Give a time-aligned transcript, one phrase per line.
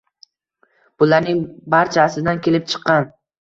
[1.03, 1.43] Bularning
[1.75, 3.09] barchasidan kelib chiqqan